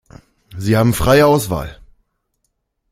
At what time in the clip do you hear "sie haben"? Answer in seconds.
0.57-0.95